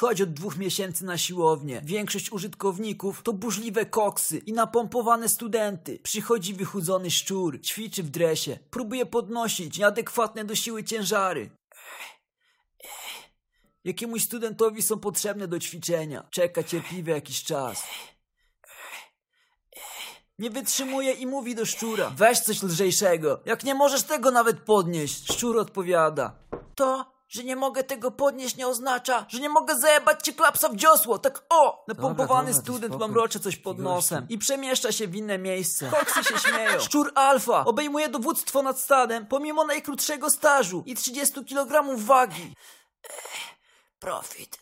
Chodź 0.00 0.20
od 0.20 0.32
dwóch 0.32 0.56
miesięcy 0.56 1.04
na 1.04 1.18
siłownię. 1.18 1.80
Większość 1.84 2.32
użytkowników 2.32 3.22
to 3.22 3.32
burzliwe 3.32 3.86
koksy 3.86 4.38
i 4.38 4.52
napompowane 4.52 5.28
studenty. 5.28 5.98
Przychodzi 5.98 6.54
wychudzony 6.54 7.10
szczur, 7.10 7.60
ćwiczy 7.60 8.02
w 8.02 8.10
dresie, 8.10 8.58
próbuje 8.70 9.06
podnosić 9.06 9.78
nieadekwatne 9.78 10.44
do 10.44 10.54
siły 10.54 10.84
ciężary. 10.84 11.50
Jakiemuś 13.84 14.22
studentowi 14.22 14.82
są 14.82 14.98
potrzebne 14.98 15.48
do 15.48 15.58
ćwiczenia. 15.58 16.28
Czeka 16.30 16.62
cierpliwie 16.62 17.12
jakiś 17.12 17.44
czas. 17.44 17.82
Nie 20.38 20.50
wytrzymuje 20.50 21.12
i 21.12 21.26
mówi 21.26 21.54
do 21.54 21.66
szczura. 21.66 22.12
Weź 22.16 22.40
coś 22.40 22.62
lżejszego. 22.62 23.40
Jak 23.44 23.64
nie 23.64 23.74
możesz 23.74 24.02
tego 24.02 24.30
nawet 24.30 24.60
podnieść. 24.60 25.32
Szczur 25.32 25.58
odpowiada. 25.58 26.38
To, 26.74 27.19
że 27.30 27.44
nie 27.44 27.56
mogę 27.56 27.84
tego 27.84 28.10
podnieść 28.10 28.56
nie 28.56 28.68
oznacza, 28.68 29.26
że 29.28 29.40
nie 29.40 29.48
mogę 29.48 29.76
zajebać 29.76 30.24
ci 30.24 30.34
klapsa 30.34 30.68
w 30.68 30.76
dziosło. 30.76 31.18
Tak 31.18 31.44
o! 31.48 31.84
Napompowany 31.88 32.48
dobra, 32.48 32.54
ty 32.54 32.60
student 32.60 32.92
spokój. 32.92 33.08
mamrocze 33.08 33.40
coś 33.40 33.56
pod 33.56 33.78
nosem 33.78 34.26
i 34.28 34.38
przemieszcza 34.38 34.92
się 34.92 35.08
w 35.08 35.16
inne 35.16 35.38
miejsce. 35.38 35.90
Koksy 35.90 36.24
się 36.24 36.38
śmieją. 36.38 36.80
Szczur 36.86 37.12
alfa 37.14 37.64
obejmuje 37.64 38.08
dowództwo 38.08 38.62
nad 38.62 38.78
stadem 38.78 39.26
pomimo 39.26 39.64
najkrótszego 39.64 40.30
stażu 40.30 40.82
i 40.86 40.94
30 40.94 41.44
kg 41.44 41.96
wagi. 41.96 42.54
Profit 43.98 44.58